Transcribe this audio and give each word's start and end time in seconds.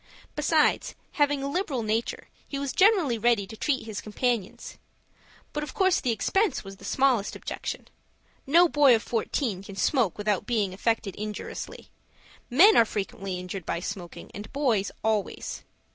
Besides, 0.35 0.95
having 1.11 1.43
a 1.43 1.47
liberal 1.47 1.83
nature, 1.83 2.27
he 2.47 2.57
was 2.57 2.73
generally 2.73 3.19
ready 3.19 3.45
to 3.45 3.55
treat 3.55 3.85
his 3.85 4.01
companions. 4.01 4.79
But 5.53 5.61
of 5.61 5.75
course 5.75 6.01
the 6.01 6.09
expense 6.09 6.63
was 6.63 6.77
the 6.77 6.85
smallest 6.85 7.35
objection. 7.35 7.87
No 8.47 8.67
boy 8.67 8.95
of 8.95 9.03
fourteen 9.03 9.61
can 9.61 9.75
smoke 9.75 10.17
without 10.17 10.47
being 10.47 10.73
affected 10.73 11.15
injuriously. 11.17 11.89
Men 12.49 12.75
are 12.77 12.83
frequently 12.83 13.37
injured 13.37 13.63
by 13.63 13.79
smoking, 13.79 14.31
and 14.33 14.51
boys 14.51 14.89
always. 15.03 15.61